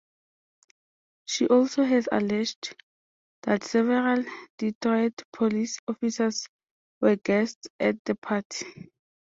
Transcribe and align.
She 1.25 1.45
also 1.47 1.83
has 1.83 2.09
alleged 2.11 2.75
that 3.43 3.63
several 3.63 4.25
Detroit 4.57 5.21
police 5.31 5.77
officers 5.87 6.47
were 7.01 7.17
guests 7.17 7.67
at 7.79 8.03
the 8.05 8.15
party. 8.15 8.89